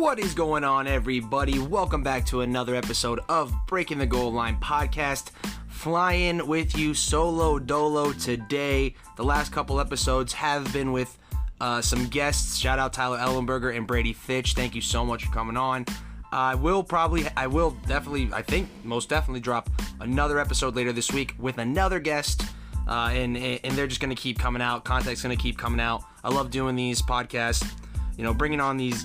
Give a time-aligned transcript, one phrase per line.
[0.00, 1.58] What is going on, everybody?
[1.58, 5.28] Welcome back to another episode of Breaking the Goal Line podcast.
[5.68, 8.94] Flying with you solo dolo today.
[9.18, 11.18] The last couple episodes have been with
[11.60, 12.56] uh, some guests.
[12.56, 14.54] Shout out Tyler Ellenberger and Brady Fitch.
[14.54, 15.84] Thank you so much for coming on.
[16.32, 19.68] I will probably, I will definitely, I think most definitely drop
[20.00, 22.44] another episode later this week with another guest.
[22.88, 24.82] Uh, and and they're just gonna keep coming out.
[24.82, 26.04] Contact's gonna keep coming out.
[26.24, 27.70] I love doing these podcasts.
[28.16, 29.04] You know, bringing on these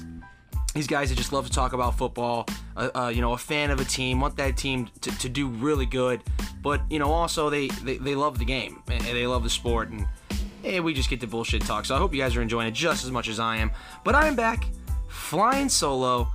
[0.76, 2.46] these guys that just love to talk about football.
[2.76, 5.48] Uh, uh, you know, a fan of a team, want that team to, to do
[5.48, 6.22] really good,
[6.62, 9.90] but you know, also they, they they love the game and they love the sport,
[9.90, 10.06] and
[10.62, 11.86] hey, we just get to bullshit talk.
[11.86, 13.72] So I hope you guys are enjoying it just as much as I am.
[14.04, 14.66] But I'm back,
[15.08, 16.28] flying solo,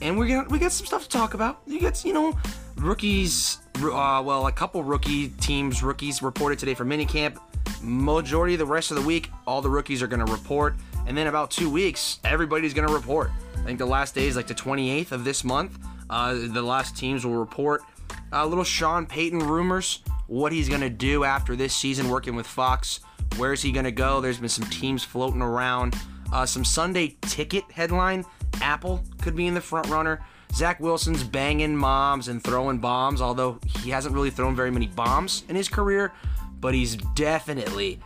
[0.00, 1.60] and we're gonna we got some stuff to talk about.
[1.66, 2.36] You get you know,
[2.76, 3.58] rookies.
[3.76, 7.38] Uh, well, a couple rookie teams, rookies reported today for minicamp.
[7.82, 11.14] Majority of the rest of the week, all the rookies are going to report, and
[11.14, 13.30] then about two weeks, everybody's going to report.
[13.66, 15.76] I think the last day is like the 28th of this month.
[16.08, 17.82] Uh, the last teams will report.
[18.30, 22.36] A uh, little Sean Payton rumors, what he's going to do after this season working
[22.36, 23.00] with Fox.
[23.38, 24.20] Where's he going to go?
[24.20, 25.96] There's been some teams floating around.
[26.32, 28.24] Uh, some Sunday ticket headline.
[28.60, 30.24] Apple could be in the front runner.
[30.54, 35.42] Zach Wilson's banging moms and throwing bombs, although he hasn't really thrown very many bombs
[35.48, 36.12] in his career,
[36.60, 37.98] but he's definitely,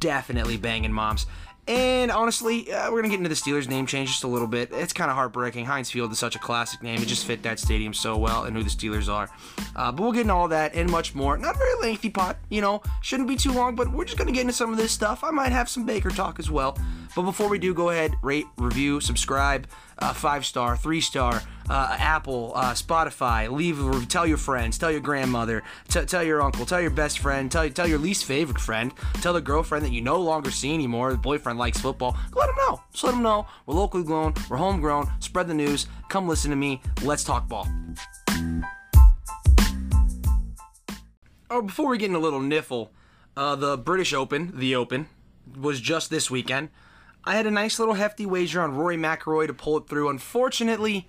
[0.00, 1.26] definitely banging moms.
[1.66, 4.46] And honestly, uh, we're going to get into the Steelers name change just a little
[4.46, 4.70] bit.
[4.72, 5.64] It's kind of heartbreaking.
[5.64, 7.00] Heinz Field is such a classic name.
[7.00, 9.30] It just fit that stadium so well and who the Steelers are.
[9.74, 11.38] Uh, but we'll get into all that and much more.
[11.38, 14.28] Not a very lengthy pot, you know, shouldn't be too long, but we're just going
[14.28, 15.24] to get into some of this stuff.
[15.24, 16.78] I might have some Baker talk as well.
[17.16, 19.66] But before we do, go ahead, rate, review, subscribe,
[19.98, 23.50] uh, five star, three star, uh, Apple, uh, Spotify.
[23.50, 27.50] Leave, tell your friends, tell your grandmother, t- tell your uncle, tell your best friend,
[27.50, 31.12] tell tell your least favorite friend, tell the girlfriend that you no longer see anymore.
[31.12, 32.16] The boyfriend likes football.
[32.34, 32.82] Let them know.
[32.92, 33.46] Just let them know.
[33.66, 34.34] We're locally grown.
[34.48, 35.10] We're homegrown.
[35.20, 35.86] Spread the news.
[36.08, 36.80] Come listen to me.
[37.02, 37.68] Let's talk ball.
[41.50, 42.88] Oh, before we get in a little niffle,
[43.36, 45.06] uh, the British Open, the Open,
[45.56, 46.70] was just this weekend.
[47.26, 50.10] I had a nice little hefty wager on Rory McIlroy to pull it through.
[50.10, 51.08] Unfortunately,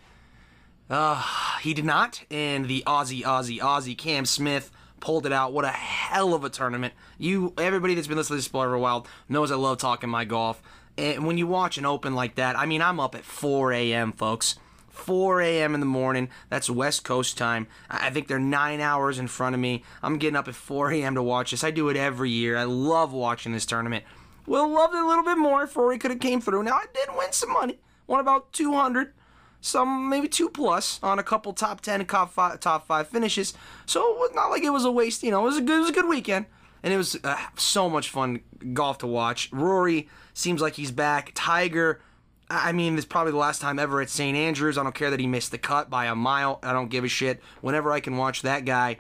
[0.90, 1.22] uh,
[1.62, 5.52] he did not, and the Aussie, Aussie, Aussie Cam Smith pulled it out.
[5.52, 6.94] What a hell of a tournament!
[7.18, 10.26] You, everybody that's been listening to this for a while knows I love talking my
[10.26, 10.62] golf.
[10.98, 14.14] And when you watch an Open like that, I mean, I'm up at 4 a.m.,
[14.14, 14.56] folks.
[14.92, 15.74] 4 a.m.
[15.74, 16.30] in the morning.
[16.50, 17.68] That's West Coast time.
[17.90, 19.84] I think they're nine hours in front of me.
[20.02, 21.16] I'm getting up at 4 a.m.
[21.16, 21.66] to watch this.
[21.66, 22.56] I do it every year.
[22.56, 24.06] I love watching this tournament.
[24.48, 26.64] Will loved it a little bit more if Rory could have came through.
[26.64, 27.80] Now I did win some money.
[28.08, 29.14] Won about 200,
[29.62, 33.54] some maybe two plus on a couple top 10 top five, top five finishes.
[33.88, 35.24] So it was not like it was a waste.
[35.24, 36.46] You know, it was a good, it was a good weekend,
[36.84, 38.42] and it was uh, so much fun
[38.74, 39.50] golf to watch.
[39.52, 41.32] Rory seems like he's back.
[41.34, 42.00] Tiger.
[42.48, 44.38] I mean, it's probably the last time ever at St.
[44.38, 44.78] Andrews.
[44.78, 46.60] I don't care that he missed the cut by a mile.
[46.62, 47.42] I don't give a shit.
[47.62, 49.00] Whenever I can watch that guy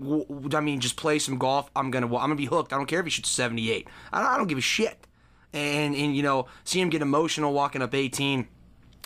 [0.00, 1.70] I mean, just play some golf.
[1.76, 2.72] I'm gonna, I'm gonna be hooked.
[2.72, 3.88] I don't care if he shoots 78.
[4.12, 5.06] I don't give a shit.
[5.52, 8.46] And and you know, see him get emotional walking up 18.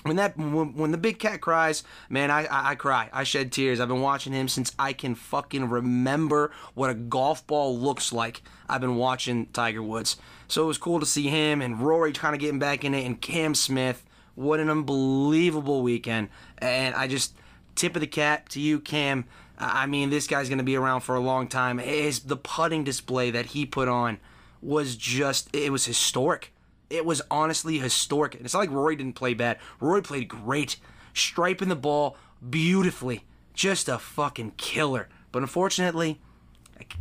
[0.03, 3.09] When that when, when the big cat cries, man, I, I, I cry.
[3.13, 3.81] I shed tears.
[3.81, 8.43] I've been watching him since I can fucking remember what a golf ball looks like.
[8.69, 12.35] I've been watching Tiger Woods, so it was cool to see him and Rory kind
[12.35, 14.05] of getting back in it, and Cam Smith.
[14.35, 16.29] What an unbelievable weekend!
[16.59, 17.35] And I just
[17.75, 19.25] tip of the cap to you, Cam.
[19.59, 21.79] I mean, this guy's going to be around for a long time.
[21.79, 24.19] His, the putting display that he put on
[24.61, 26.53] was just, it was historic.
[26.91, 28.35] It was honestly historic.
[28.35, 29.59] And It's not like Rory didn't play bad.
[29.81, 30.77] Rory played great,
[31.13, 32.17] striping the ball
[32.49, 33.25] beautifully.
[33.53, 35.09] Just a fucking killer.
[35.31, 36.21] But unfortunately,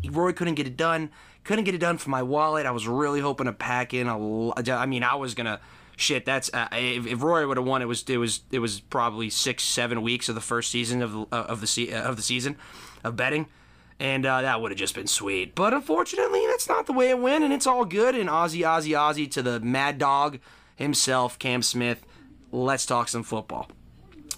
[0.10, 1.10] Rory couldn't get it done.
[1.44, 2.66] Couldn't get it done for my wallet.
[2.66, 4.72] I was really hoping to pack in a.
[4.72, 5.60] I mean, I was gonna
[5.96, 8.80] shit, that's uh, if, if Rory would have won, it was it was it was
[8.80, 12.04] probably six seven weeks of the first season of the uh, of the se- uh,
[12.04, 12.58] of the season
[13.04, 13.48] of betting,
[14.00, 15.56] and uh, that would have just been sweet.
[15.56, 18.16] But unfortunately, that's not the way it went, and it's all good.
[18.16, 20.40] And Aussie, Aussie, Aussie to the Mad Dog
[20.76, 22.06] himself, Cam Smith.
[22.52, 23.70] Let's talk some football.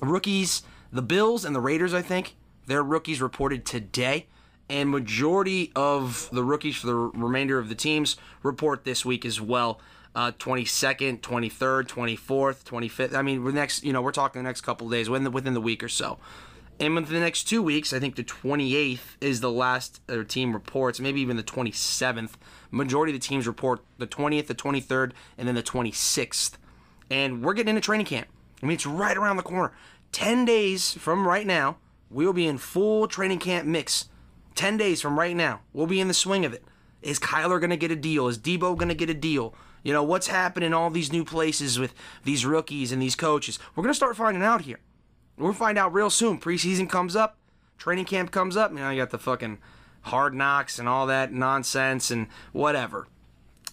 [0.02, 1.94] Rookies, the Bills and the Raiders.
[1.94, 2.36] I think
[2.68, 4.28] their rookies reported today
[4.70, 9.40] and majority of the rookies for the remainder of the teams report this week as
[9.40, 9.80] well
[10.16, 13.14] uh, 22nd, 23rd, 24th, 25th.
[13.14, 15.54] I mean, we're next, you know, we're talking the next couple days within the, within
[15.54, 16.18] the week or so.
[16.80, 20.54] And within the next two weeks, I think the 28th is the last uh, team
[20.54, 22.32] reports, maybe even the 27th.
[22.72, 26.54] Majority of the teams report the 20th, the 23rd, and then the 26th.
[27.10, 28.28] And we're getting into training camp.
[28.62, 29.74] I mean, it's right around the corner.
[30.12, 31.78] 10 days from right now,
[32.10, 34.10] we'll be in full training camp mix.
[34.56, 36.64] 10 days from right now, we'll be in the swing of it.
[37.02, 38.28] Is Kyler going to get a deal?
[38.28, 39.54] Is Debo going to get a deal?
[39.86, 41.94] You know, what's happening in all these new places with
[42.24, 43.60] these rookies and these coaches?
[43.76, 44.80] We're going to start finding out here.
[45.38, 46.40] We'll find out real soon.
[46.40, 47.38] Preseason comes up,
[47.78, 48.72] training camp comes up.
[48.72, 49.60] You know, you got the fucking
[50.02, 53.08] hard knocks and all that nonsense and whatever.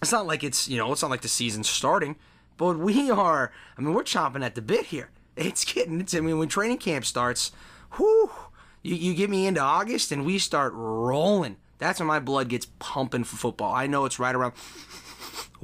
[0.03, 2.15] It's not like it's, you know, it's not like the season's starting,
[2.57, 5.09] but we are, I mean, we're chomping at the bit here.
[5.35, 7.51] It's getting, it's, I mean, when training camp starts,
[7.95, 8.29] whew,
[8.83, 11.57] you, you get me into August and we start rolling.
[11.79, 13.73] That's when my blood gets pumping for football.
[13.73, 14.53] I know it's right around.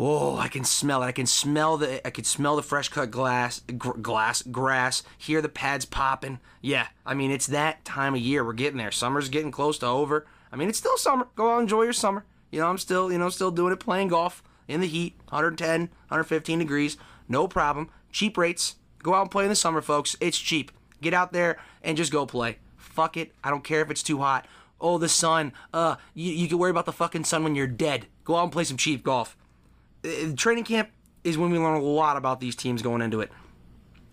[0.01, 1.07] Oh, I can smell it.
[1.07, 2.07] I can smell the.
[2.07, 5.03] I can smell the fresh cut glass, gr- glass, grass.
[5.17, 6.39] Hear the pads popping.
[6.61, 8.45] Yeah, I mean it's that time of year.
[8.45, 8.91] We're getting there.
[8.91, 10.25] Summer's getting close to over.
[10.53, 11.27] I mean it's still summer.
[11.35, 12.23] Go out and enjoy your summer.
[12.49, 15.81] You know I'm still, you know, still doing it, playing golf in the heat, 110,
[15.81, 16.95] 115 degrees,
[17.27, 17.89] no problem.
[18.13, 18.77] Cheap rates.
[19.03, 20.15] Go out and play in the summer, folks.
[20.21, 20.71] It's cheap.
[21.01, 22.59] Get out there and just go play.
[22.77, 23.33] Fuck it.
[23.43, 24.47] I don't care if it's too hot.
[24.79, 25.51] Oh, the sun.
[25.73, 28.07] Uh, you, you can worry about the fucking sun when you're dead.
[28.23, 29.35] Go out and play some cheap golf.
[30.35, 30.89] Training camp
[31.23, 33.31] is when we learn a lot about these teams going into it.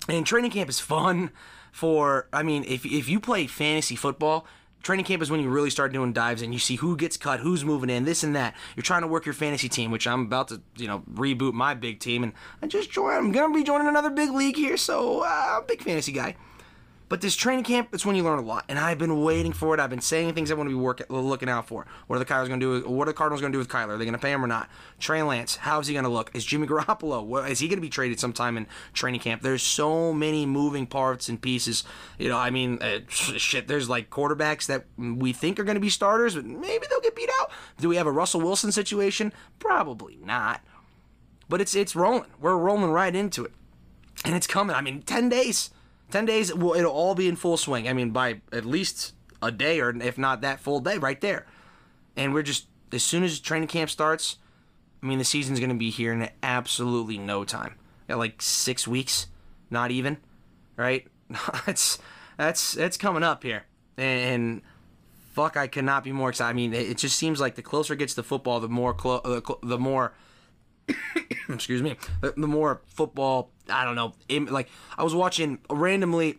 [0.09, 1.31] And training camp is fun
[1.73, 4.47] for, I mean, if, if you play fantasy football,
[4.83, 7.41] training camp is when you really start doing dives and you see who gets cut,
[7.41, 8.55] who's moving in, this and that.
[8.77, 11.75] You're trying to work your fantasy team, which I'm about to, you know, reboot my
[11.75, 12.23] big team.
[12.23, 15.57] And I just joined, I'm going to be joining another big league here, so uh,
[15.57, 16.37] I'm a big fantasy guy.
[17.09, 19.73] But this training camp, it's when you learn a lot, and I've been waiting for
[19.75, 19.81] it.
[19.81, 21.87] I've been saying things I want to be looking out for.
[22.09, 22.91] What are the Cardinals going to do?
[22.91, 23.91] What are the Cardinals going to do with Kyler?
[23.91, 24.69] Are they going to pay him or not?
[24.99, 26.33] Trey Lance, how's he going to look?
[26.35, 27.49] Is Jimmy Garoppolo?
[27.49, 29.43] Is he going to be traded sometime in training camp?
[29.43, 31.85] There's so many moving parts and pieces.
[32.19, 33.69] You know, I mean, uh, shit.
[33.69, 37.15] There's like quarterbacks that we think are going to be starters, but maybe they'll get
[37.15, 37.53] beat out.
[37.79, 39.33] Do we have a Russell Wilson situation?
[39.61, 40.61] Probably not.
[41.49, 42.25] But it's it's rolling.
[42.41, 43.53] We're rolling right into it,
[44.25, 44.75] and it's coming.
[44.75, 45.71] I mean, ten days
[46.11, 47.89] 10 days, will it'll all be in full swing.
[47.89, 51.47] I mean, by at least a day or if not that full day right there.
[52.17, 54.37] And we're just, as soon as training camp starts,
[55.03, 57.77] I mean, the season's going to be here in absolutely no time.
[58.09, 59.27] Got like six weeks,
[59.71, 60.19] not even,
[60.77, 61.07] right?
[61.67, 61.99] that's
[62.39, 63.65] that's that's coming up here,
[63.97, 64.63] and
[65.33, 66.51] fuck, I cannot be more excited.
[66.51, 69.19] I mean, it just seems like the closer it gets to football, the more clo-
[69.19, 70.13] uh, the, the more
[71.49, 74.15] excuse me, the, more football, I don't know,
[74.51, 76.39] like I was watching randomly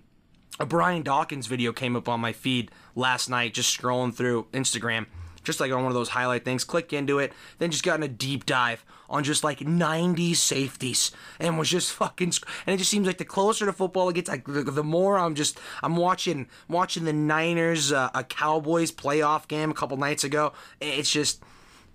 [0.59, 5.05] a Brian Dawkins video came up on my feed last night, just scrolling through Instagram,
[5.43, 6.63] just like on one of those highlight things.
[6.63, 11.11] Click into it, then just got in a deep dive on just like 90s safeties
[11.39, 12.33] and was just fucking.
[12.65, 15.17] And it just seems like the closer to football it gets, like the, the more
[15.17, 20.23] I'm just I'm watching watching the Niners uh, a Cowboys playoff game a couple nights
[20.23, 20.53] ago.
[20.81, 21.43] It's just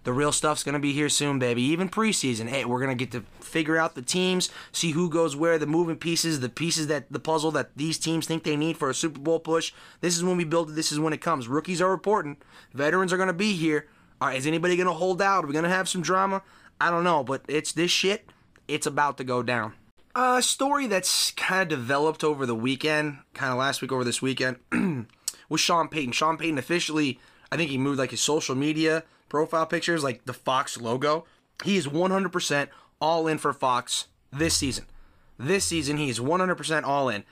[0.05, 1.63] the real stuff's going to be here soon, baby.
[1.63, 5.37] Even preseason, hey, we're going to get to figure out the teams, see who goes
[5.37, 8.77] where, the moving pieces, the pieces that the puzzle that these teams think they need
[8.77, 9.73] for a Super Bowl push.
[10.01, 10.75] This is when we build it.
[10.75, 11.49] This is when it comes.
[11.49, 12.43] Rookies are important.
[12.73, 13.89] Veterans are going to be here.
[14.21, 15.45] All right, is anybody going to hold out?
[15.45, 16.43] Are we going to have some drama?
[16.81, 18.31] I don't know, but it's this shit.
[18.67, 19.75] It's about to go down.
[20.15, 24.21] A story that's kind of developed over the weekend, kind of last week over this
[24.21, 24.57] weekend,
[25.49, 26.13] was Sean Payton.
[26.13, 27.19] Sean Payton officially,
[27.53, 31.27] I think he moved like his social media profile pictures, like the Fox logo.
[31.65, 32.69] He is 100%
[32.99, 34.87] all in for Fox this season.
[35.39, 37.25] This season, he is 100% all in.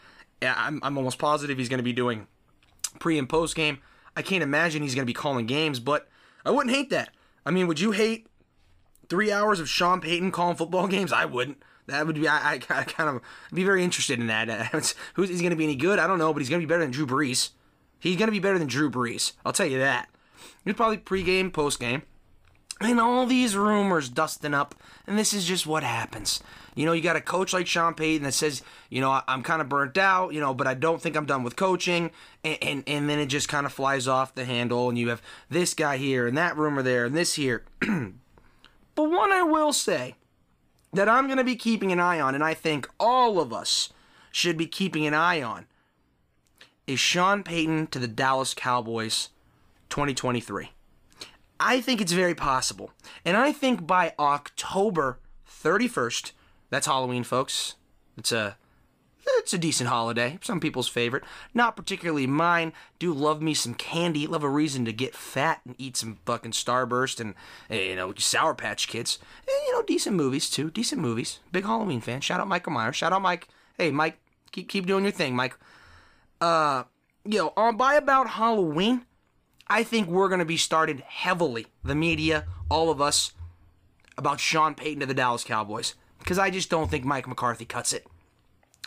[0.43, 2.27] I'm, I'm almost positive he's going to be doing
[2.99, 3.79] pre and post game.
[4.15, 6.07] I can't imagine he's going to be calling games, but
[6.45, 7.15] I wouldn't hate that.
[7.47, 8.27] I mean, would you hate
[9.09, 11.15] three hours of Sean Payton calling football games?
[11.15, 11.63] I wouldn't.
[11.87, 13.23] That would be, I, I, kind of
[13.55, 14.49] be very interested in that.
[15.15, 15.99] who's he going to be any good?
[15.99, 17.53] I don't know, but he's going to be better than Drew Brees.
[18.01, 19.33] He's going to be better than Drew Brees.
[19.45, 20.09] I'll tell you that.
[20.65, 22.03] It's probably pregame, postgame.
[22.81, 24.75] And all these rumors dusting up,
[25.07, 26.43] and this is just what happens.
[26.75, 29.61] You know, you got a coach like Sean Payton that says, you know, I'm kind
[29.61, 32.11] of burnt out, you know, but I don't think I'm done with coaching,
[32.43, 35.21] and, and, and then it just kind of flies off the handle, and you have
[35.51, 37.65] this guy here, and that rumor there, and this here.
[37.81, 38.15] but
[39.11, 40.15] one I will say
[40.95, 43.93] that I'm going to be keeping an eye on, and I think all of us
[44.33, 45.67] should be keeping an eye on,
[46.91, 49.29] is Sean Payton to the Dallas Cowboys
[49.91, 50.71] 2023.
[51.61, 52.91] I think it's very possible.
[53.25, 56.33] And I think by October 31st,
[56.69, 57.77] that's Halloween, folks.
[58.17, 58.57] It's a
[59.39, 60.39] it's a decent holiday.
[60.43, 61.23] Some people's favorite.
[61.55, 62.73] Not particularly mine.
[62.99, 64.27] Do love me some candy.
[64.27, 67.35] Love a reason to get fat and eat some fucking Starburst and,
[67.71, 69.19] you know, Sour Patch Kids.
[69.43, 70.71] And, you know, decent movies, too.
[70.71, 71.39] Decent movies.
[71.53, 72.21] Big Halloween fan.
[72.21, 72.97] Shout out Michael Myers.
[72.97, 73.47] Shout out Mike.
[73.79, 74.19] Hey, Mike,
[74.51, 75.57] keep, keep doing your thing, Mike.
[76.41, 76.85] Uh,
[77.25, 79.05] you know, on by about Halloween,
[79.69, 83.33] I think we're going to be started heavily, the media, all of us,
[84.17, 85.95] about Sean Payton to the Dallas Cowboys.
[86.19, 88.07] Because I just don't think Mike McCarthy cuts it.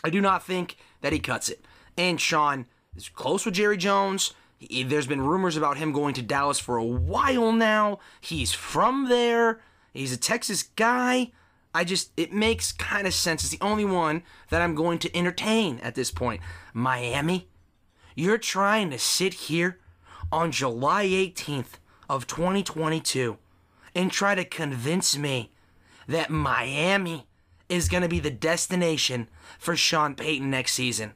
[0.04, 1.64] I do not think that he cuts it.
[1.96, 4.34] And Sean is close with Jerry Jones.
[4.70, 7.98] There's been rumors about him going to Dallas for a while now.
[8.20, 9.60] He's from there.
[9.92, 11.32] He's a Texas guy.
[11.74, 13.42] I just, it makes kind of sense.
[13.42, 16.40] It's the only one that I'm going to entertain at this point.
[16.74, 17.48] Miami,
[18.16, 19.78] you're trying to sit here
[20.32, 21.78] on July 18th
[22.10, 23.38] of 2022
[23.94, 25.52] and try to convince me
[26.08, 27.28] that Miami
[27.68, 29.28] is going to be the destination
[29.58, 31.12] for Sean Payton next season.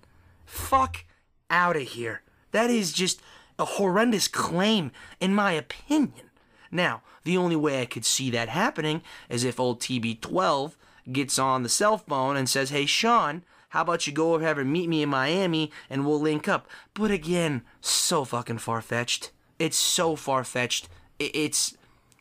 [0.46, 1.04] Fuck
[1.50, 2.22] out of here.
[2.52, 3.20] That is just
[3.58, 6.30] a horrendous claim, in my opinion.
[6.70, 10.74] Now, the only way I could see that happening is if old TB12
[11.10, 14.60] gets on the cell phone and says, Hey, Sean, how about you go over here
[14.60, 16.68] and meet me in Miami and we'll link up?
[16.94, 19.30] But again, so fucking far fetched.
[19.58, 20.88] It's so far fetched.
[21.18, 21.76] It's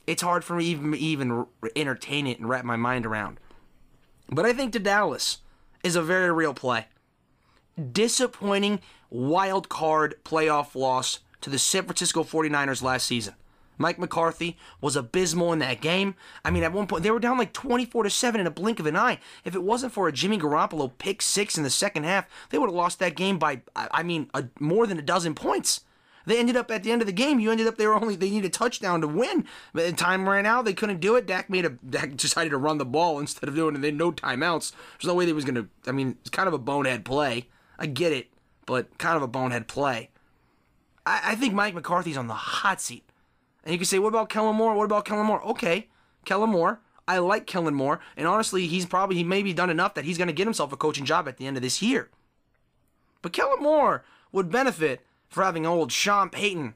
[0.05, 3.39] it's hard for me even even entertain it and wrap my mind around.
[4.29, 5.39] But I think to Dallas
[5.83, 6.87] is a very real play.
[7.91, 13.35] Disappointing wild card playoff loss to the San Francisco 49ers last season.
[13.77, 16.15] Mike McCarthy was abysmal in that game.
[16.43, 18.79] I mean, at one point they were down like 24 to 7 in a blink
[18.79, 19.19] of an eye.
[19.45, 22.69] If it wasn't for a Jimmy Garoppolo pick 6 in the second half, they would
[22.69, 25.81] have lost that game by I mean, a, more than a dozen points.
[26.27, 27.39] They ended up at the end of the game.
[27.39, 29.45] You ended up they were only they needed a touchdown to win.
[29.73, 30.65] But time ran out.
[30.65, 31.25] They couldn't do it.
[31.25, 33.81] Dak made a Dak decided to run the ball instead of doing it.
[33.81, 34.73] They no timeouts.
[34.99, 35.67] There's no way they was gonna.
[35.87, 37.47] I mean, it's kind of a bonehead play.
[37.79, 38.27] I get it,
[38.65, 40.09] but kind of a bonehead play.
[41.05, 43.06] I, I think Mike McCarthy's on the hot seat.
[43.67, 44.75] And you can say, what about Kellen Moore?
[44.75, 45.43] What about Kellen Moore?
[45.43, 45.89] Okay,
[46.23, 46.79] Kellen Moore.
[47.05, 50.29] I like Kellen Moore, and honestly, he's probably he maybe done enough that he's going
[50.29, 52.09] to get himself a coaching job at the end of this year.
[53.21, 56.75] But Kellen Moore would benefit for having old Sean Payton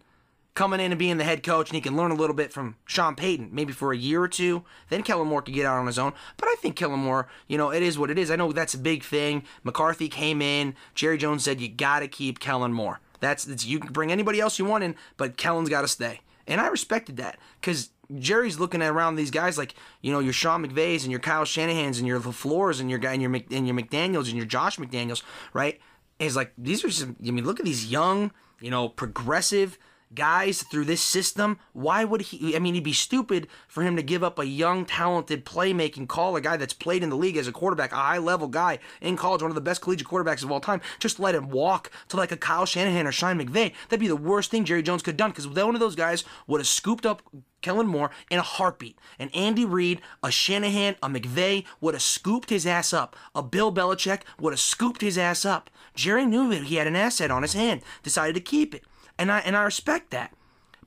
[0.53, 2.75] coming in and being the head coach, and he can learn a little bit from
[2.85, 4.65] Sean Payton, maybe for a year or two.
[4.89, 6.11] Then Kellen Moore could get out on his own.
[6.35, 8.29] But I think Kellen Moore, you know, it is what it is.
[8.29, 9.43] I know that's a big thing.
[9.63, 10.75] McCarthy came in.
[10.93, 12.99] Jerry Jones said you got to keep Kellen Moore.
[13.21, 16.19] That's, that's you can bring anybody else you want in, but Kellen's got to stay.
[16.47, 20.65] And I respected that because Jerry's looking around these guys like you know your Sean
[20.65, 23.75] McVays and your Kyle Shanahan's and your LaFleurs and your guy and your and your
[23.75, 25.79] McDaniels and your Josh McDaniels, right?
[26.19, 29.77] Is like these are just I mean look at these young you know progressive
[30.13, 31.59] guys through this system.
[31.73, 32.55] Why would he?
[32.55, 36.39] I mean, he'd be stupid for him to give up a young, talented, playmaking caller
[36.39, 39.41] guy that's played in the league as a quarterback, a high level guy in college,
[39.41, 40.81] one of the best collegiate quarterbacks of all time.
[40.99, 43.73] Just let him walk to like a Kyle Shanahan or Sean McVay.
[43.89, 46.23] That'd be the worst thing Jerry Jones could have done because one of those guys
[46.47, 47.21] would have scooped up
[47.61, 48.97] Kellen Moore in a heartbeat.
[49.19, 53.15] And Andy Reid, a Shanahan, a McVay would have scooped his ass up.
[53.35, 55.69] A Bill Belichick would have scooped his ass up.
[55.93, 58.83] Jerry knew that he had an asset on his hand, decided to keep it
[59.21, 60.33] and I and I respect that.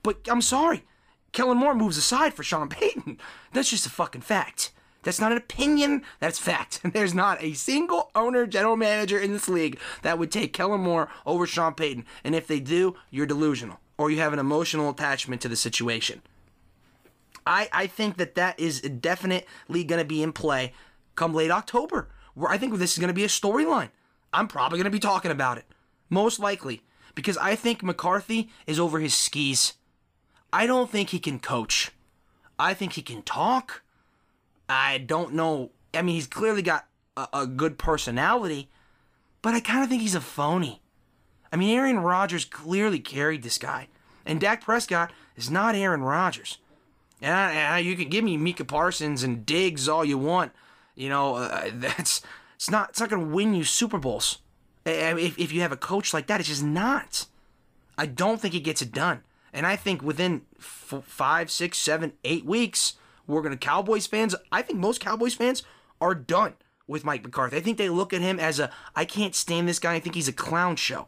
[0.03, 0.83] But I'm sorry,
[1.31, 3.17] Kellen Moore moves aside for Sean Payton.
[3.53, 4.71] That's just a fucking fact.
[5.03, 6.03] That's not an opinion.
[6.19, 6.81] That's fact.
[6.93, 11.09] There's not a single owner, general manager in this league that would take Kellen Moore
[11.25, 12.05] over Sean Payton.
[12.23, 16.21] And if they do, you're delusional or you have an emotional attachment to the situation.
[17.47, 20.73] I, I think that that is definitely going to be in play
[21.15, 22.09] come late October.
[22.33, 23.89] Where I think this is going to be a storyline.
[24.33, 25.65] I'm probably going to be talking about it.
[26.09, 26.81] Most likely
[27.15, 29.73] because I think McCarthy is over his skis.
[30.53, 31.91] I don't think he can coach.
[32.59, 33.81] I think he can talk.
[34.69, 35.71] I don't know.
[35.93, 38.69] I mean, he's clearly got a, a good personality,
[39.41, 40.81] but I kind of think he's a phony.
[41.51, 43.87] I mean, Aaron Rodgers clearly carried this guy,
[44.25, 46.57] and Dak Prescott is not Aaron Rodgers.
[47.21, 50.51] And I, I, you can give me Micah Parsons and Diggs all you want.
[50.95, 52.21] You know, uh, that's
[52.55, 54.39] it's not it's not going to win you Super Bowls.
[54.85, 57.25] If, if you have a coach like that, it's just not.
[57.97, 59.21] I don't think he gets it done.
[59.53, 64.35] And I think within f- five, six, seven, eight weeks, we're going to Cowboys fans.
[64.51, 65.63] I think most Cowboys fans
[66.01, 66.55] are done
[66.87, 67.57] with Mike McCarthy.
[67.57, 69.93] I think they look at him as a I can't stand this guy.
[69.93, 71.07] I think he's a clown show.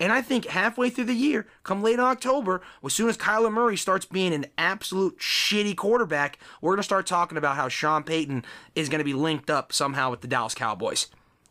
[0.00, 3.76] And I think halfway through the year, come late October, as soon as Kyler Murray
[3.76, 8.44] starts being an absolute shitty quarterback, we're going to start talking about how Sean Payton
[8.74, 11.06] is going to be linked up somehow with the Dallas Cowboys.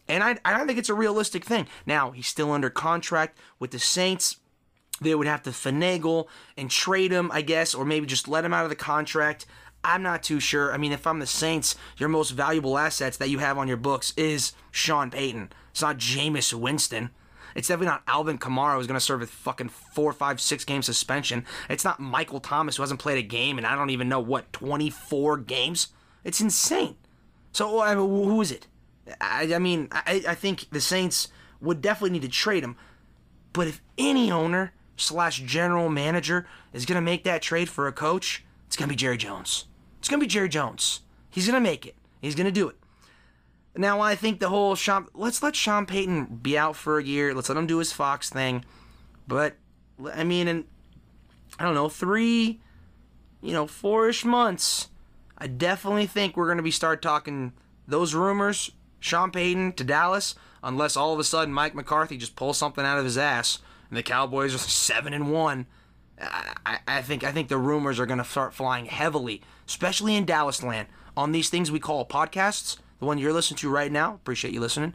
[0.08, 1.68] And I, I don't think it's a realistic thing.
[1.86, 4.38] Now, he's still under contract with the Saints.
[5.02, 8.54] They would have to finagle and trade him, I guess, or maybe just let him
[8.54, 9.46] out of the contract.
[9.84, 10.74] I'm not too sure.
[10.74, 13.78] I mean, if I'm the Saints, your most valuable assets that you have on your
[13.78, 15.52] books is Sean Payton.
[15.72, 17.10] It's not Jameis Winston.
[17.56, 20.82] It's definitely not Alvin Kamara who's going to serve a fucking four, five, six game
[20.82, 21.46] suspension.
[21.70, 24.52] It's not Michael Thomas who hasn't played a game and I don't even know what
[24.54, 25.90] 24 games.
[26.24, 26.96] It's insane.
[27.52, 28.68] So I mean, who is it?
[29.20, 31.28] I, I mean, I, I think the Saints
[31.62, 32.76] would definitely need to trade him.
[33.52, 37.92] But if any owner slash general manager is going to make that trade for a
[37.92, 39.66] coach, it's going to be Jerry Jones.
[40.00, 41.02] It's going to be Jerry Jones.
[41.30, 41.96] He's going to make it.
[42.22, 42.76] He's going to do it.
[43.76, 47.34] Now, I think the whole Sean, let's let Sean Payton be out for a year.
[47.34, 48.66] Let's let him do his Fox thing.
[49.28, 49.56] But
[50.14, 50.66] I mean, in
[51.58, 52.62] I don't know three,
[53.42, 54.90] you know, four-ish months,
[55.38, 57.54] I definitely think we're gonna be start talking
[57.88, 58.72] those rumors.
[59.04, 60.34] Sean Payton to Dallas,
[60.64, 63.98] unless all of a sudden Mike McCarthy just pulls something out of his ass and
[63.98, 65.68] the Cowboys are seven and one.
[66.20, 70.64] I, I think I think the rumors are gonna start flying heavily, especially in Dallas
[70.64, 72.78] land, on these things we call podcasts.
[73.00, 74.14] The one you're listening to right now.
[74.14, 74.94] Appreciate you listening.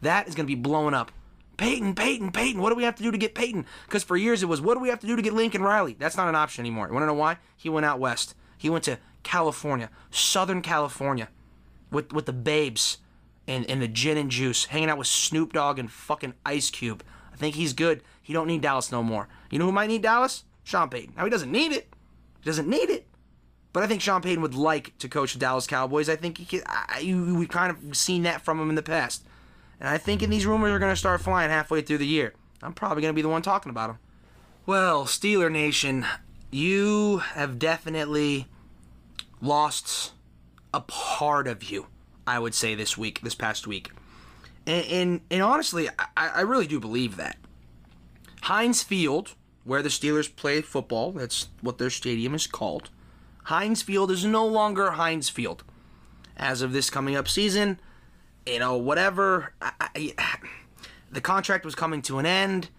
[0.00, 1.12] That is gonna be blowing up.
[1.58, 2.62] Payton, Payton, Payton.
[2.62, 3.66] What do we have to do to get Payton?
[3.84, 5.96] Because for years it was, what do we have to do to get Lincoln Riley?
[5.98, 6.86] That's not an option anymore.
[6.86, 7.36] You want to know why?
[7.58, 8.34] He went out west.
[8.56, 11.28] He went to California, Southern California,
[11.90, 12.96] with with the babes
[13.46, 17.02] and, and the gin and juice, hanging out with Snoop Dogg and fucking Ice Cube.
[17.32, 18.02] I think he's good.
[18.22, 19.28] He don't need Dallas no more.
[19.50, 20.44] You know who might need Dallas?
[20.62, 21.14] Sean Payton.
[21.16, 21.92] Now he doesn't need it.
[22.40, 23.06] He doesn't need it.
[23.72, 26.08] But I think Sean Payton would like to coach the Dallas Cowboys.
[26.08, 29.24] I think he could, I, we've kind of seen that from him in the past.
[29.78, 32.34] And I think in these rumors are going to start flying halfway through the year.
[32.62, 33.98] I'm probably going to be the one talking about them.
[34.66, 36.04] Well, Steeler Nation,
[36.50, 38.46] you have definitely
[39.40, 40.12] lost
[40.74, 41.86] a part of you,
[42.26, 43.90] I would say, this week, this past week.
[44.66, 47.36] And, and, and honestly, I, I really do believe that.
[48.42, 49.34] Heinz Field,
[49.64, 52.90] where the Steelers play football, that's what their stadium is called.
[53.44, 55.64] Heinz Field is no longer Heinz Field.
[56.36, 57.80] As of this coming up season,
[58.46, 59.52] you know, whatever.
[59.60, 60.38] I, I,
[61.10, 62.70] the contract was coming to an end.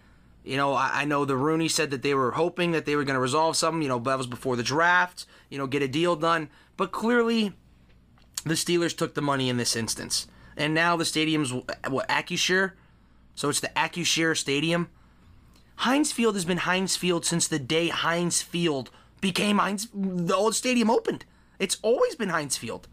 [0.43, 3.03] You know, I, I, know the Rooney said that they were hoping that they were
[3.03, 3.81] going to resolve something.
[3.83, 5.27] You know, that was before the draft.
[5.49, 6.49] You know, get a deal done.
[6.77, 7.53] But clearly,
[8.41, 12.73] the Steelers took the money in this instance, and now the stadium's what Acrisure,
[13.35, 14.89] so it's the Acrisure Stadium.
[15.77, 19.87] Heinz Field has been Heinz Field since the day Heinz Field became Heinz.
[19.93, 21.25] The old stadium opened.
[21.57, 22.87] It's always been Heinz Field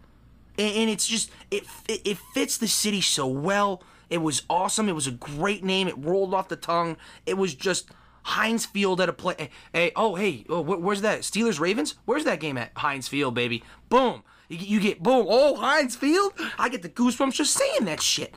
[0.58, 3.82] and it's just it it fits the city so well.
[4.10, 4.88] It was awesome.
[4.88, 5.86] It was a great name.
[5.86, 6.96] It rolled off the tongue.
[7.26, 7.90] It was just
[8.24, 9.50] Heinz Field at a play.
[9.72, 11.20] Hey, oh hey, oh, where's that?
[11.20, 11.94] Steelers Ravens?
[12.04, 12.72] Where's that game at?
[12.76, 13.62] Heinz Field, baby.
[13.88, 14.22] Boom.
[14.48, 15.26] You, you get boom.
[15.28, 16.32] Oh, Heinz Field.
[16.58, 18.34] I get the goosebumps just saying that shit.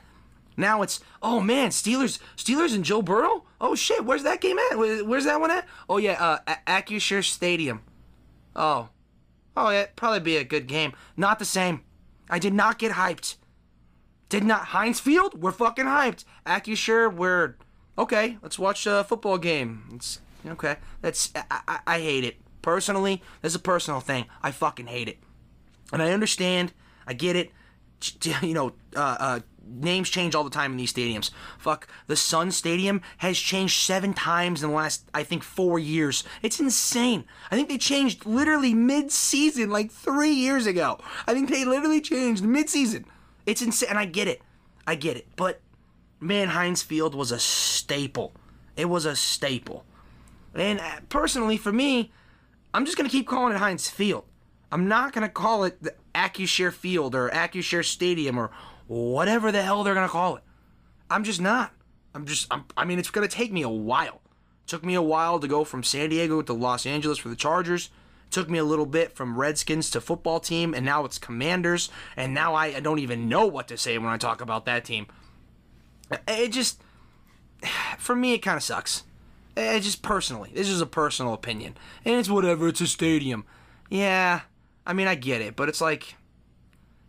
[0.56, 3.44] Now it's oh man, Steelers, Steelers and Joe Burrow.
[3.60, 4.76] Oh shit, where's that game at?
[4.76, 5.66] Where's that one at?
[5.88, 7.82] Oh yeah, uh, Acrisure Stadium.
[8.54, 8.90] Oh,
[9.56, 10.92] oh yeah, probably be a good game.
[11.16, 11.82] Not the same.
[12.28, 13.36] I did not get hyped.
[14.28, 15.42] Did not Heinz Field?
[15.42, 16.24] We're fucking hyped.
[16.46, 17.56] Acrisure, we're
[17.98, 18.38] okay.
[18.42, 19.84] Let's watch a football game.
[19.94, 20.76] It's okay.
[21.00, 23.22] That's I, I, I hate it personally.
[23.40, 24.26] This is a personal thing.
[24.42, 25.18] I fucking hate it,
[25.92, 26.72] and I understand.
[27.06, 27.50] I get it.
[28.42, 31.30] You know, uh, uh, names change all the time in these stadiums.
[31.58, 36.24] Fuck, the Sun Stadium has changed seven times in the last, I think, four years.
[36.42, 37.24] It's insane.
[37.50, 40.98] I think they changed literally mid-season, like three years ago.
[41.26, 43.04] I think they literally changed mid-season.
[43.46, 44.42] It's insane, and I get it.
[44.86, 45.26] I get it.
[45.36, 45.60] But,
[46.20, 48.32] man, Heinz Field was a staple.
[48.76, 49.84] It was a staple.
[50.54, 52.12] And uh, personally, for me,
[52.74, 54.24] I'm just going to keep calling it Heinz Field.
[54.72, 58.50] I'm not going to call it the Acrisure Field or Acrisure Stadium or
[58.86, 60.42] whatever the hell they're gonna call it.
[61.10, 61.72] I'm just not.
[62.14, 62.46] I'm just.
[62.50, 64.20] I'm, I mean, it's gonna take me a while.
[64.64, 67.36] It took me a while to go from San Diego to Los Angeles for the
[67.36, 67.90] Chargers.
[68.26, 71.90] It took me a little bit from Redskins to football team, and now it's Commanders,
[72.16, 74.84] and now I, I don't even know what to say when I talk about that
[74.84, 75.06] team.
[76.28, 76.82] It just,
[77.98, 79.04] for me, it kind of sucks.
[79.54, 82.68] It just personally, this is a personal opinion, and it's whatever.
[82.68, 83.44] It's a stadium.
[83.90, 84.42] Yeah,
[84.86, 86.16] I mean, I get it, but it's like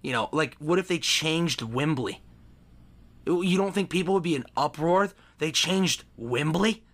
[0.03, 2.21] you know, like what if they changed Wembley?
[3.25, 5.09] You don't think people would be in uproar?
[5.39, 6.83] They changed Wembley?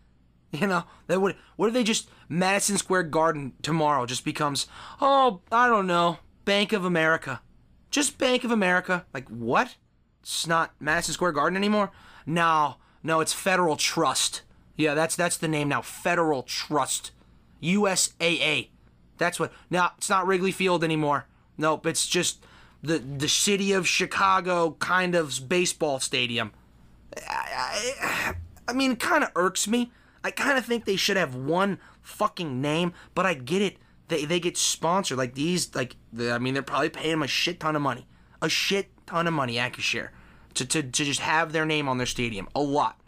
[0.51, 1.35] You know, they would.
[1.57, 4.65] What if they just Madison Square Garden tomorrow just becomes,
[4.99, 7.41] oh, I don't know, Bank of America,
[7.91, 9.05] just Bank of America?
[9.13, 9.75] Like what?
[10.23, 11.91] It's not Madison Square Garden anymore.
[12.25, 14.41] No, no, it's Federal Trust.
[14.75, 15.83] Yeah, that's that's the name now.
[15.83, 17.11] Federal Trust,
[17.61, 18.69] USAA.
[19.19, 19.53] That's what.
[19.69, 21.27] Now it's not Wrigley Field anymore.
[21.57, 22.43] Nope, it's just
[22.81, 26.51] the the city of Chicago kind of baseball stadium.
[27.27, 28.35] I, I,
[28.67, 29.91] I mean, it kind of irks me.
[30.23, 33.77] I kind of think they should have one fucking name, but I get it.
[34.07, 35.75] They they get sponsored like these.
[35.75, 38.07] Like I mean, they're probably paying them a shit ton of money,
[38.41, 39.55] a shit ton of money.
[39.55, 40.09] Acrisure
[40.55, 42.99] to to to just have their name on their stadium, a lot.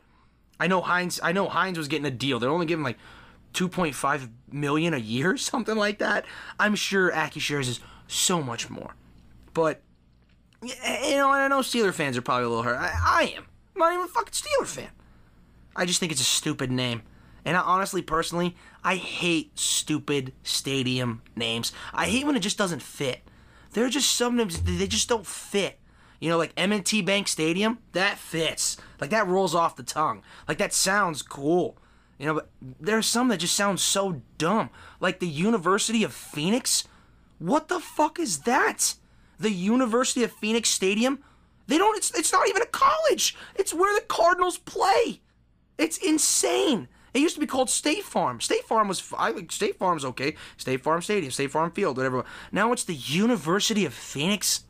[0.60, 1.20] I know Heinz.
[1.24, 2.40] I know Heinz was getting a deal.
[2.40, 2.98] They're only giving like
[3.54, 6.26] 2.5 million a year, something like that.
[6.60, 8.96] I'm sure Acrisure is so much more.
[9.54, 9.82] But
[10.62, 10.70] you
[11.16, 12.78] know, and I know Steeler fans are probably a little hurt.
[12.78, 13.46] I, I am.
[13.76, 14.92] I'm not even a fucking Steeler fan.
[15.76, 17.02] I just think it's a stupid name.
[17.44, 21.72] And I, honestly, personally, I hate stupid stadium names.
[21.94, 23.22] I hate when it just doesn't fit.
[23.74, 25.80] They're just sometimes they just don't fit.
[26.20, 28.78] You know, like M&T Bank Stadium, that fits.
[29.00, 30.22] Like that rolls off the tongue.
[30.48, 31.78] Like that sounds cool.
[32.22, 34.70] You know, but there's some that just sound so dumb.
[35.00, 36.88] Like the University of Phoenix?
[37.40, 38.94] What the fuck is that?
[39.40, 41.24] The University of Phoenix Stadium?
[41.66, 43.36] They don't it's it's not even a college.
[43.56, 45.22] It's where the Cardinals play.
[45.80, 46.88] It's insane.
[47.16, 48.40] It used to be called State Farm.
[48.40, 50.36] State Farm was I like State Farm's okay.
[50.58, 52.24] State Farm Stadium, State Farm Field, whatever.
[52.52, 54.66] Now it's the University of Phoenix.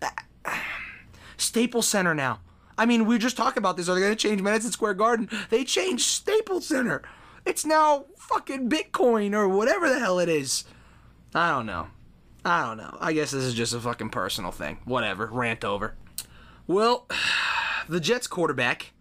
[1.36, 2.40] Staples Center now.
[2.76, 3.88] I mean, we just talked about this.
[3.88, 5.28] Are they going to change Madison Square Garden?
[5.50, 7.02] They changed Staples Center.
[7.44, 10.64] It's now fucking Bitcoin or whatever the hell it is.
[11.34, 11.88] I don't know.
[12.44, 12.96] I don't know.
[13.00, 14.78] I guess this is just a fucking personal thing.
[14.84, 15.26] Whatever.
[15.26, 15.94] Rant over.
[16.66, 17.06] Well,
[17.88, 18.92] the Jets quarterback,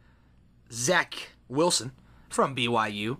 [0.72, 1.92] Zach Wilson,
[2.30, 3.18] from BYU,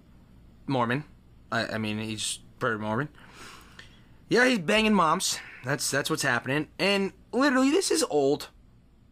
[0.68, 1.04] Mormon.
[1.52, 3.10] I, I mean, he's pretty Mormon.
[4.30, 5.40] Yeah, he's banging moms.
[5.64, 6.68] That's that's what's happening.
[6.80, 8.50] And literally, this is old.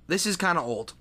[0.07, 0.93] This is kind of old.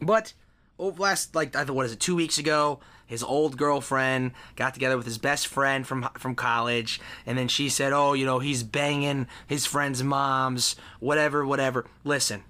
[0.00, 0.32] But
[0.78, 4.74] over last like I thought what is it two weeks ago, his old girlfriend got
[4.74, 8.38] together with his best friend from from college, and then she said, "Oh, you know,
[8.38, 12.44] he's banging his friend's moms, whatever, whatever." Listen,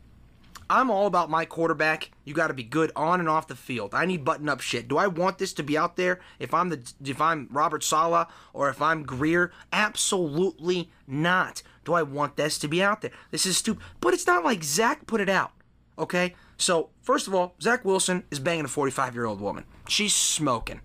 [0.71, 2.11] I'm all about my quarterback.
[2.25, 3.95] You got to be good on and off the field.
[3.95, 4.89] I need button up shit.
[4.89, 6.21] Do I want this to be out there?
[6.39, 9.53] If I'm the if I'm Robert Saleh or if I'm Greer?
[9.73, 11.63] absolutely not.
[11.85, 13.13] Do I want this to be out there?
[13.31, 13.83] This is stupid.
[14.01, 15.53] But it's not like Zach put it out.
[15.99, 16.35] Okay?
[16.59, 19.65] So, first of all, Zach Wilson is banging a 45 year old woman.
[19.89, 20.81] She's smoking.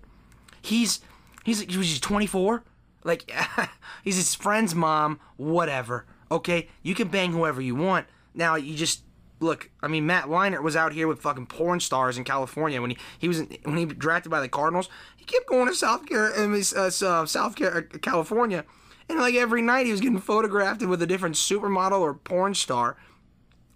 [0.62, 1.00] He's
[1.44, 2.62] he's he's 24.
[3.02, 3.30] Like
[4.04, 5.20] he's his friend's mom.
[5.36, 6.06] Whatever.
[6.30, 8.06] Okay, you can bang whoever you want.
[8.34, 9.02] Now you just
[9.40, 9.70] look.
[9.82, 12.98] I mean, Matt Leinart was out here with fucking porn stars in California when he
[13.18, 14.88] he was when he drafted by the Cardinals.
[15.16, 17.56] He kept going to South Carolina, uh, uh, South
[18.00, 18.64] California,
[19.08, 22.96] and like every night he was getting photographed with a different supermodel or porn star.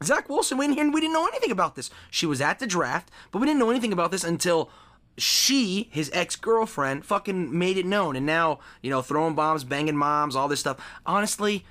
[0.02, 1.90] Zach Wilson, we didn't, we didn't know anything about this.
[2.11, 4.70] She was at the draft, but we didn't know anything about this until
[5.16, 8.14] she, his ex girlfriend, fucking made it known.
[8.14, 10.78] And now, you know, throwing bombs, banging moms, all this stuff.
[11.04, 11.64] Honestly,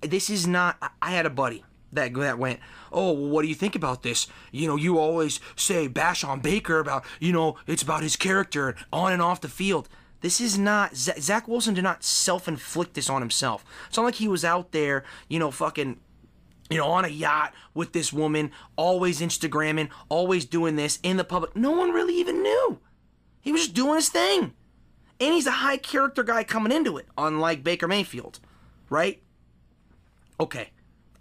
[0.00, 0.76] this is not.
[1.02, 2.60] I had a buddy that that went,
[2.92, 4.26] oh, well, what do you think about this?
[4.50, 8.74] You know, you always say bash on Baker about, you know, it's about his character
[8.92, 9.88] on and off the field.
[10.20, 13.62] This is not Zach Wilson did not self-inflict this on himself.
[13.88, 16.00] It's not like he was out there, you know, fucking
[16.74, 21.22] you know, on a yacht with this woman, always Instagramming, always doing this in the
[21.22, 21.54] public.
[21.54, 22.80] No one really even knew.
[23.40, 24.54] He was just doing his thing.
[25.20, 28.40] And he's a high character guy coming into it, unlike Baker Mayfield,
[28.90, 29.22] right?
[30.40, 30.70] Okay.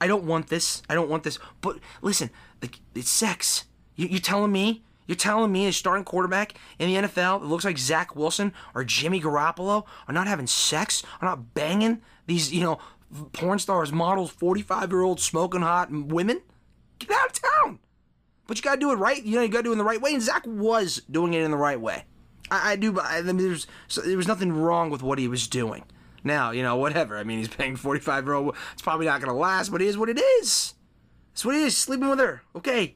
[0.01, 0.81] I don't want this.
[0.89, 1.37] I don't want this.
[1.61, 3.65] But listen, like, it's sex.
[3.95, 4.83] You, you're telling me?
[5.05, 8.83] You're telling me a starting quarterback in the NFL that looks like Zach Wilson or
[8.83, 12.79] Jimmy Garoppolo are not having sex, are not banging these, you know,
[13.31, 16.41] porn stars, models, 45 year old smoking hot women.
[16.99, 17.79] Get out of town.
[18.47, 19.23] But you gotta do it right.
[19.23, 20.13] You know, you gotta do it in the right way.
[20.13, 22.05] And Zach was doing it in the right way.
[22.51, 23.67] I, I do, but I mean, there's
[24.03, 25.83] there was nothing wrong with what he was doing.
[26.23, 27.17] Now, you know, whatever.
[27.17, 28.55] I mean, he's paying 45 year old.
[28.73, 30.73] It's probably not gonna last, but it is what it is.
[31.31, 31.75] That's what it is.
[31.77, 32.43] Sleeping with her.
[32.55, 32.95] Okay.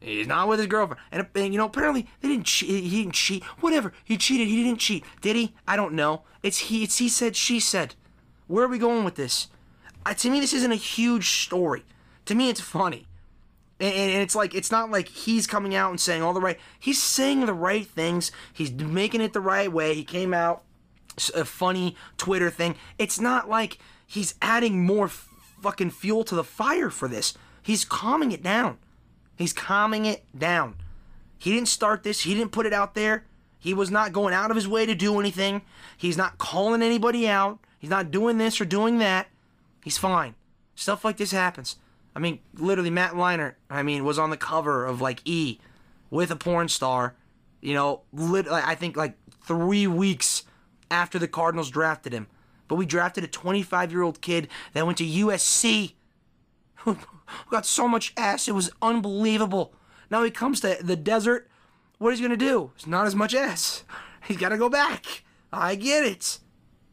[0.00, 2.84] He's not with his girlfriend, and, and you know apparently they didn't cheat.
[2.84, 3.42] He didn't cheat.
[3.60, 3.92] Whatever.
[4.04, 4.46] He cheated.
[4.46, 5.04] He didn't cheat.
[5.22, 5.54] Did he?
[5.66, 6.22] I don't know.
[6.42, 6.84] It's he.
[6.84, 7.34] It's he said.
[7.34, 7.96] She said.
[8.48, 9.48] Where are we going with this?
[10.04, 11.84] Uh, to me, this isn't a huge story.
[12.24, 13.06] To me, it's funny.
[13.78, 16.58] And, and it's like, it's not like he's coming out and saying all the right,
[16.80, 18.32] he's saying the right things.
[18.52, 19.94] He's making it the right way.
[19.94, 20.64] He came out,
[21.34, 22.74] a funny Twitter thing.
[22.98, 27.34] It's not like he's adding more fucking fuel to the fire for this.
[27.62, 28.78] He's calming it down.
[29.36, 30.76] He's calming it down.
[31.38, 33.24] He didn't start this, he didn't put it out there.
[33.60, 35.62] He was not going out of his way to do anything.
[35.96, 37.58] He's not calling anybody out.
[37.78, 39.28] He's not doing this or doing that.
[39.82, 40.34] He's fine.
[40.74, 41.76] Stuff like this happens.
[42.14, 45.58] I mean, literally, Matt Leinart, I mean, was on the cover of like E
[46.10, 47.14] with a porn star,
[47.60, 50.44] you know, lit- I think like three weeks
[50.90, 52.26] after the Cardinals drafted him.
[52.66, 55.94] But we drafted a 25 year old kid that went to USC
[56.76, 56.98] who
[57.50, 59.72] got so much ass, it was unbelievable.
[60.10, 61.48] Now he comes to the desert.
[61.98, 62.72] What is he going to do?
[62.76, 63.84] It's not as much ass.
[64.26, 65.24] He's got to go back.
[65.52, 66.38] I get it.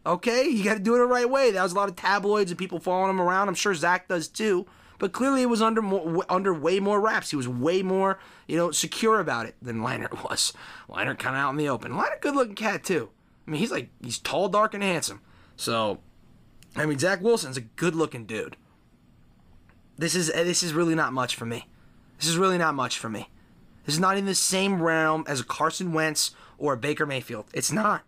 [0.05, 1.51] Okay, you got to do it the right way.
[1.51, 3.47] That was a lot of tabloids and people following him around.
[3.47, 4.67] I'm sure Zach does too.
[4.97, 7.31] But clearly, it was under more, under way more wraps.
[7.31, 10.53] He was way more, you know, secure about it than Leinart was.
[10.89, 11.93] Leinart kind of out in the open.
[11.93, 13.09] Leinart, good looking cat too.
[13.47, 15.21] I mean, he's like he's tall, dark, and handsome.
[15.57, 15.99] So,
[16.75, 18.57] I mean, Zach Wilson's a good looking dude.
[19.97, 21.67] This is this is really not much for me.
[22.19, 23.29] This is really not much for me.
[23.85, 27.45] This is not in the same realm as a Carson Wentz or a Baker Mayfield.
[27.53, 28.03] It's not.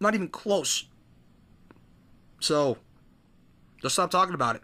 [0.00, 0.84] Not even close.
[2.40, 2.78] So,
[3.80, 4.62] just stop talking about it.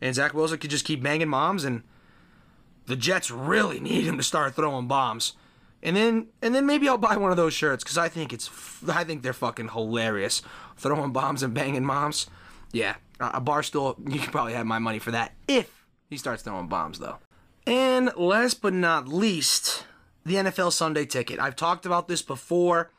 [0.00, 1.82] And Zach Wilson could just keep banging moms, and
[2.86, 5.34] the Jets really need him to start throwing bombs.
[5.82, 8.50] And then and then maybe I'll buy one of those shirts because I think it's
[8.88, 10.42] I think they're fucking hilarious.
[10.76, 12.26] Throwing bombs and banging moms.
[12.72, 13.96] Yeah, a Barstool.
[14.12, 17.18] You can probably have my money for that if he starts throwing bombs though.
[17.66, 19.84] And last but not least,
[20.24, 21.38] the NFL Sunday ticket.
[21.38, 22.90] I've talked about this before.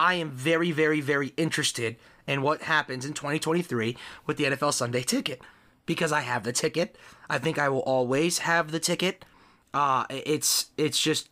[0.00, 5.02] I am very, very, very interested in what happens in 2023 with the NFL Sunday
[5.02, 5.42] ticket
[5.84, 6.96] because I have the ticket.
[7.28, 9.26] I think I will always have the ticket.
[9.74, 11.28] Uh, it's it's just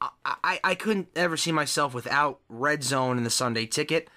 [0.00, 4.08] I, I couldn't ever see myself without Red Zone and the Sunday ticket.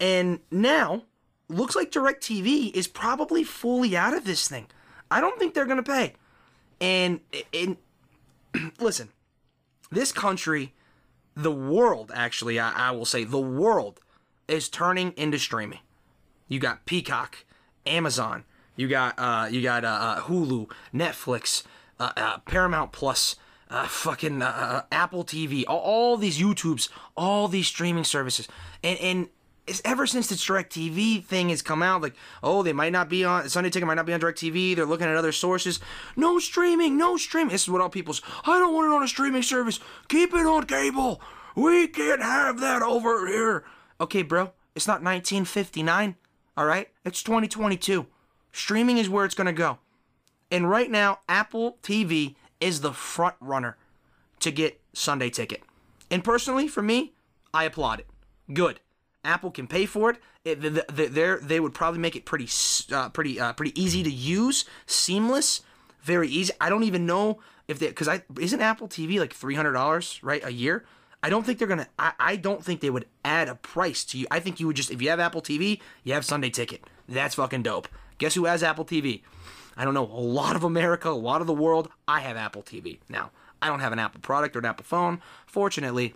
[0.00, 1.02] And now,
[1.48, 4.66] looks like DirecTV is probably fully out of this thing.
[5.10, 6.14] I don't think they're going to pay.
[6.80, 7.20] And,
[7.52, 7.76] and
[8.80, 9.10] listen,
[9.90, 10.72] this country,
[11.36, 14.00] the world, actually, I, I will say, the world
[14.48, 15.80] is turning into streaming.
[16.48, 17.44] You got Peacock,
[17.86, 18.44] Amazon,
[18.76, 21.62] you got uh, you got uh, uh Hulu, Netflix,
[22.00, 23.36] uh, uh, Paramount Plus,
[23.70, 28.48] uh, fucking uh, uh, Apple TV, all, all, these YouTubes, all these streaming services,
[28.82, 29.28] and and
[29.66, 33.24] it's ever since Direct TV thing has come out, like oh they might not be
[33.24, 34.76] on Sunday Ticket might not be on Direct TV.
[34.76, 35.80] They're looking at other sources.
[36.16, 37.52] No streaming, no streaming.
[37.52, 38.22] This is what all people's.
[38.44, 39.80] I don't want it on a streaming service.
[40.08, 41.20] Keep it on cable.
[41.56, 43.64] We can't have that over here.
[44.00, 46.16] Okay, bro, it's not 1959.
[46.56, 48.06] All right, it's 2022.
[48.52, 49.78] Streaming is where it's gonna go.
[50.50, 53.76] And right now, Apple TV is the front runner
[54.40, 55.62] to get Sunday ticket.
[56.10, 57.14] And personally, for me,
[57.52, 58.06] I applaud it.
[58.52, 58.80] Good.
[59.24, 60.18] Apple can pay for it.
[60.44, 62.48] it the, the, the, they would probably make it pretty
[62.92, 65.62] uh, pretty uh, pretty easy to use, seamless,
[66.02, 66.52] very easy.
[66.60, 70.20] I don't even know if they because I isn't Apple TV like three hundred dollars
[70.22, 70.84] right a year.
[71.22, 71.88] I don't think they're gonna.
[71.98, 74.26] I, I don't think they would add a price to you.
[74.30, 76.84] I think you would just if you have Apple TV, you have Sunday Ticket.
[77.08, 77.88] That's fucking dope.
[78.18, 79.22] Guess who has Apple TV?
[79.76, 82.62] I don't know, a lot of America, a lot of the world, I have Apple
[82.62, 82.98] TV.
[83.08, 85.20] Now, I don't have an Apple product or an Apple phone.
[85.46, 86.14] Fortunately,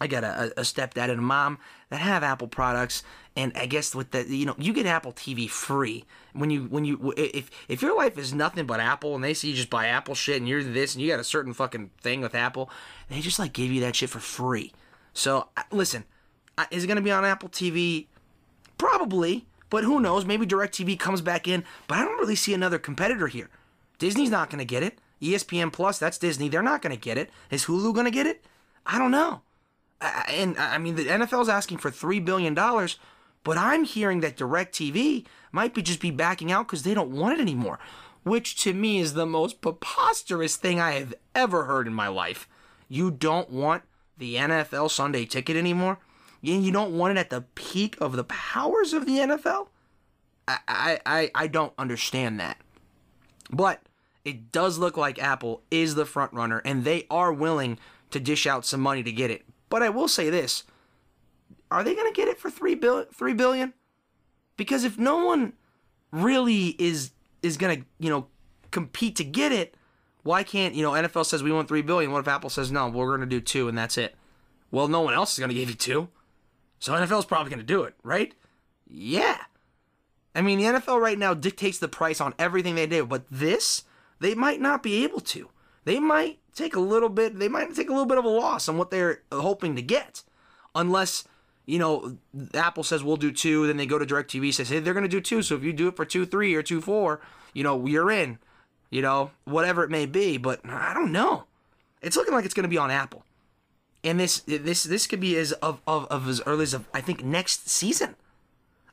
[0.00, 1.58] I got a, a stepdad and a mom
[1.90, 3.02] that have Apple products,
[3.36, 6.84] and I guess with the you know you get Apple TV free when you when
[6.84, 9.86] you if if your life is nothing but Apple and they see you just buy
[9.86, 12.70] Apple shit and you're this and you got a certain fucking thing with Apple,
[13.08, 14.72] they just like give you that shit for free.
[15.12, 16.04] So listen,
[16.70, 18.06] is it gonna be on Apple TV?
[18.78, 19.46] Probably.
[19.68, 20.24] But who knows?
[20.24, 21.64] Maybe DirecTV comes back in.
[21.86, 23.48] But I don't really see another competitor here.
[23.98, 24.98] Disney's not to get it.
[25.22, 26.48] ESPN Plus, that's Disney.
[26.48, 27.30] They're not to get it.
[27.50, 28.44] Is Hulu to get it?
[28.84, 29.42] I don't know.
[30.00, 35.74] And I mean, the NFL's asking for $3 billion, but I'm hearing that DirecTV might
[35.74, 37.78] be just be backing out because they don't want it anymore,
[38.22, 42.48] which to me is the most preposterous thing I have ever heard in my life.
[42.88, 43.82] You don't want
[44.16, 45.98] the NFL Sunday ticket anymore?
[46.42, 49.68] you don't want it at the peak of the powers of the NFL?
[50.48, 52.56] I, I, I don't understand that.
[53.50, 53.82] But
[54.24, 57.78] it does look like Apple is the front runner and they are willing
[58.10, 59.44] to dish out some money to get it.
[59.70, 60.64] But I will say this.
[61.70, 63.72] Are they going to get it for 3 billion 3 billion?
[64.56, 65.54] Because if no one
[66.12, 68.26] really is is going to, you know,
[68.70, 69.74] compete to get it,
[70.22, 72.88] why can't, you know, NFL says we want 3 billion, what if Apple says no,
[72.88, 74.14] we're going to do 2 and that's it?
[74.70, 76.08] Well, no one else is going to give you 2.
[76.80, 78.34] So NFL's probably going to do it, right?
[78.86, 79.38] Yeah.
[80.34, 83.84] I mean, the NFL right now dictates the price on everything they do, but this,
[84.20, 85.48] they might not be able to.
[85.84, 88.68] They might take a little bit, they might take a little bit of a loss
[88.68, 90.22] on what they're hoping to get.
[90.74, 91.24] Unless,
[91.66, 92.16] you know,
[92.54, 95.08] Apple says we'll do two, then they go to DirecTV, says, hey, they're going to
[95.08, 95.42] do two.
[95.42, 97.20] So if you do it for two, three or two, four,
[97.52, 98.38] you know, you're in,
[98.90, 100.36] you know, whatever it may be.
[100.36, 101.44] But I don't know.
[102.02, 103.24] It's looking like it's going to be on Apple
[104.02, 107.00] and this this this could be as of, of, of as early as of, I
[107.00, 108.16] think next season.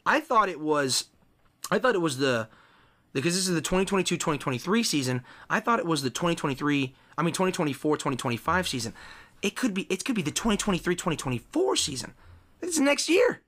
[0.06, 1.06] I thought it was,
[1.70, 2.48] I thought it was the,
[3.14, 5.24] because this is the 2022-2023 season.
[5.50, 8.94] I thought it was the 2023, I mean 2024-2025 season.
[9.42, 12.14] It could be it could be the 2023-2024 season.
[12.62, 13.42] It's next year.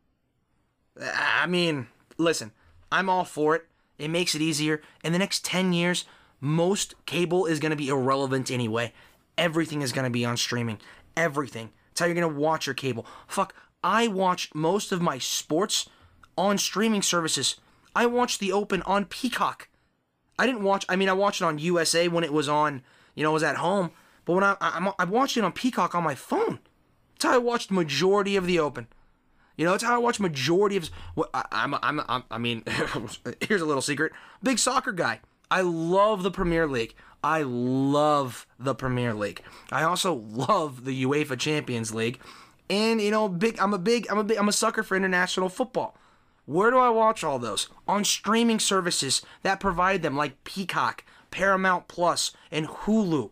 [1.01, 2.51] I mean, listen,
[2.91, 3.65] I'm all for it.
[3.97, 4.81] It makes it easier.
[5.03, 6.05] In the next 10 years,
[6.39, 8.93] most cable is going to be irrelevant anyway.
[9.37, 10.79] Everything is going to be on streaming
[11.19, 11.69] everything.
[11.91, 13.05] It's how you're gonna watch your cable.
[13.27, 15.89] Fuck, I watch most of my sports
[16.37, 17.57] on streaming services.
[17.95, 19.69] I watched the Open on Peacock.
[20.37, 20.85] I didn't watch.
[20.87, 22.81] I mean, I watched it on USA when it was on.
[23.15, 23.91] You know, I was at home.
[24.25, 26.59] But when I I, I watched it on Peacock on my phone.
[27.13, 28.87] That's how I watched majority of the Open.
[29.57, 30.89] You know, it's how I watch majority of.
[31.15, 32.63] What I, I'm, I'm, I'm, I mean,
[33.41, 34.13] here's a little secret.
[34.41, 35.19] Big soccer guy.
[35.51, 36.95] I love the Premier League.
[37.23, 39.41] I love the Premier League.
[39.71, 42.19] I also love the UEFA Champions League.
[42.69, 45.49] And you know, big I'm a big I'm a big I'm a sucker for international
[45.49, 45.97] football.
[46.49, 47.69] Where do I watch all those?
[47.87, 53.29] On streaming services that provide them like Peacock, Paramount Plus, and Hulu.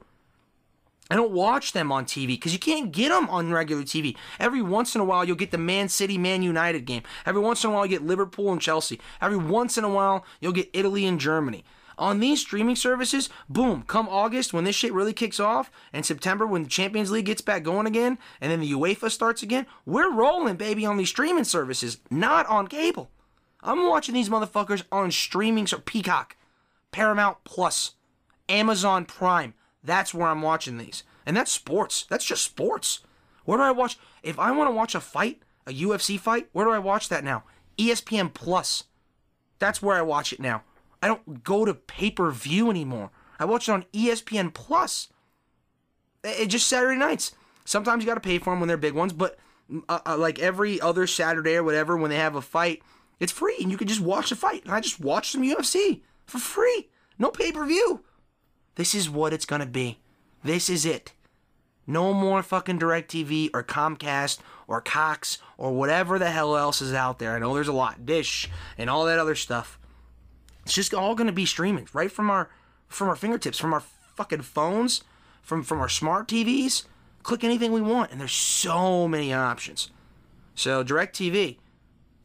[1.10, 4.16] I don't watch them on TV because you can't get them on regular TV.
[4.40, 7.02] Every once in a while, you'll get the Man City, Man United game.
[7.26, 9.02] Every once in a while, you get Liverpool and Chelsea.
[9.20, 11.64] Every once in a while, you'll get Italy and Germany.
[11.98, 16.46] On these streaming services, boom, come August when this shit really kicks off, and September
[16.46, 20.14] when the Champions League gets back going again, and then the UEFA starts again, we're
[20.14, 23.10] rolling, baby, on these streaming services, not on cable.
[23.64, 26.36] I'm watching these motherfuckers on streaming, so Peacock,
[26.92, 27.96] Paramount Plus,
[28.48, 29.56] Amazon Prime.
[29.84, 31.04] That's where I'm watching these.
[31.26, 32.06] And that's sports.
[32.10, 33.00] That's just sports.
[33.46, 33.98] Where do I watch?
[34.24, 37.24] If I want to watch a fight, a UFC fight, where do I watch that
[37.24, 37.44] now?
[37.78, 38.84] ESPN Plus.
[39.60, 40.64] That's where I watch it now.
[41.02, 43.12] I don't go to pay per view anymore.
[43.40, 45.10] I watch it on ESPN Plus.
[46.24, 47.34] It, just Saturday nights.
[47.66, 49.38] Sometimes you got to pay for them when they're big ones, but
[49.90, 52.82] uh, uh, like every other Saturday or whatever, when they have a fight,
[53.20, 54.64] it's free and you can just watch the fight.
[54.64, 56.90] And I just watch some UFC for free.
[57.20, 58.04] No pay per view.
[58.76, 60.00] This is what it's gonna be.
[60.44, 61.14] This is it.
[61.86, 67.18] No more fucking DirecTV or Comcast or Cox or whatever the hell else is out
[67.18, 67.36] there.
[67.36, 69.80] I know there's a lot, Dish and all that other stuff.
[70.68, 72.50] It's just all gonna be streaming right from our
[72.90, 75.02] from our fingertips, from our fucking phones,
[75.42, 76.84] from from our smart TVs.
[77.24, 79.92] Click anything we want, and there's so many options.
[80.56, 81.58] So DirecTV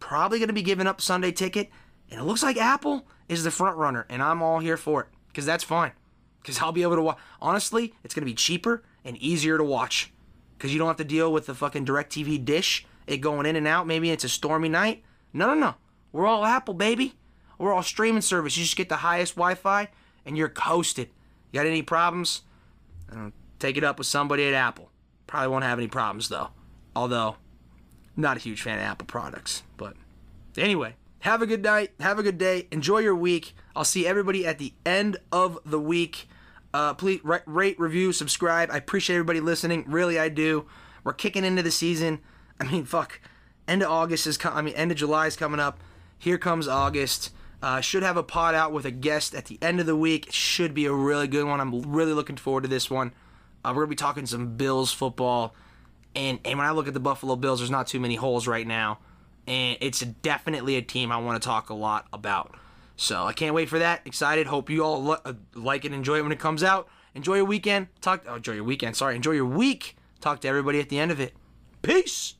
[0.00, 1.70] probably gonna be giving up Sunday ticket,
[2.11, 5.07] and it looks like Apple is the front runner, and I'm all here for it
[5.28, 5.92] because that's fine
[6.40, 7.18] because I'll be able to watch.
[7.40, 10.12] Honestly, it's going to be cheaper and easier to watch
[10.59, 13.68] because you don't have to deal with the fucking DirecTV dish, it going in and
[13.68, 13.87] out.
[13.87, 15.05] Maybe it's a stormy night.
[15.33, 15.74] No, no, no.
[16.11, 17.14] We're all Apple, baby.
[17.62, 18.57] We're all streaming service.
[18.57, 19.88] You just get the highest Wi Fi
[20.27, 21.11] and you're coasted.
[21.53, 22.42] You got any problems?
[23.61, 24.90] take it up with somebody at Apple.
[25.29, 26.48] Probably won't have any problems though.
[26.96, 27.37] Although,
[28.16, 29.62] not a huge fan of Apple products.
[29.77, 29.94] But
[30.57, 31.92] anyway, have a good night.
[32.01, 32.66] Have a good day.
[32.72, 33.55] Enjoy your week.
[33.77, 36.29] I'll see everybody at the end of the week.
[36.75, 38.72] Uh, please rate, review, subscribe.
[38.72, 39.85] I appreciate everybody listening.
[39.87, 40.66] Really, I do.
[41.05, 42.18] We're kicking into the season.
[42.59, 43.20] I mean, fuck.
[43.68, 44.59] End of August is coming.
[44.59, 45.79] I mean, end of July is coming up.
[46.18, 47.31] Here comes August.
[47.62, 50.27] Uh, should have a pod out with a guest at the end of the week.
[50.27, 51.61] It should be a really good one.
[51.61, 53.12] I'm really looking forward to this one.
[53.64, 55.55] Uh, we're gonna be talking some Bills football,
[56.16, 58.66] and and when I look at the Buffalo Bills, there's not too many holes right
[58.66, 58.98] now,
[59.46, 62.57] and it's definitely a team I want to talk a lot about.
[62.96, 64.03] So I can't wait for that.
[64.05, 64.48] Excited.
[64.48, 66.88] Hope you all lo- uh, like and enjoy it when it comes out.
[67.14, 67.87] Enjoy your weekend.
[68.01, 68.25] Talk.
[68.27, 68.96] Oh, enjoy your weekend.
[68.96, 69.14] Sorry.
[69.14, 69.96] Enjoy your week.
[70.20, 71.35] Talk to everybody at the end of it.
[71.83, 72.35] Peace.